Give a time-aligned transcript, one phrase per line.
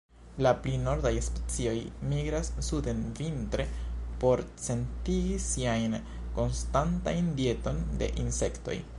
[0.43, 1.73] La pli nordaj specioj
[2.13, 3.65] migras suden vintre,
[4.23, 5.97] por certigi siajn
[6.39, 8.79] konstantan dieton de insektoj.